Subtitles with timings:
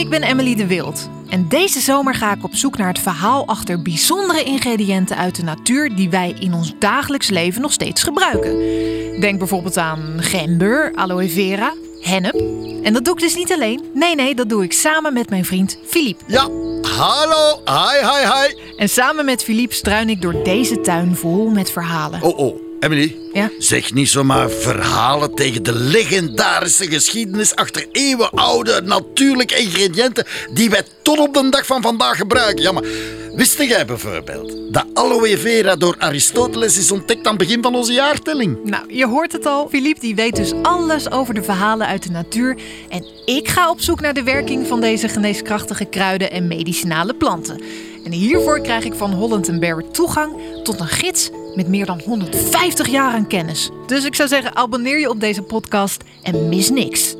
[0.00, 1.08] Ik ben Emily de Wild.
[1.28, 5.42] En deze zomer ga ik op zoek naar het verhaal achter bijzondere ingrediënten uit de
[5.42, 8.50] natuur die wij in ons dagelijks leven nog steeds gebruiken.
[9.20, 12.34] Denk bijvoorbeeld aan gember, aloe vera, hennep.
[12.82, 13.84] En dat doe ik dus niet alleen.
[13.94, 16.24] Nee, nee, dat doe ik samen met mijn vriend Philippe.
[16.26, 16.48] Ja,
[16.82, 18.74] hallo, hi, hi, hi.
[18.76, 22.22] En samen met Philippe struin ik door deze tuin vol met verhalen.
[22.22, 23.16] Oh, oh, Emily.
[23.32, 23.50] Ja?
[23.58, 31.18] Zeg niet zomaar verhalen tegen de legendarische geschiedenis achter eeuwenoude natuurlijke ingrediënten die wij tot
[31.18, 32.62] op de dag van vandaag gebruiken.
[32.62, 32.84] Ja, maar
[33.34, 37.92] wist jij bijvoorbeeld dat aloe vera door Aristoteles is ontdekt aan het begin van onze
[37.92, 38.58] jaartelling?
[38.64, 39.68] Nou, je hoort het al.
[39.68, 42.56] Philippe die weet dus alles over de verhalen uit de natuur.
[42.88, 47.62] En ik ga op zoek naar de werking van deze geneeskrachtige kruiden en medicinale planten.
[48.04, 52.88] En hiervoor krijg ik van Holland Barrett toegang tot een gids met meer dan 150
[52.88, 53.70] jaar aan kennis.
[53.86, 57.14] Dus ik zou zeggen, abonneer je op deze podcast en mis niks.